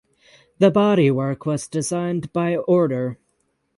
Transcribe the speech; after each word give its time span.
The 0.57 0.71
bodywork 0.71 1.45
was 1.45 1.67
designed 1.67 2.33
by 2.33 2.55
order. 2.55 3.19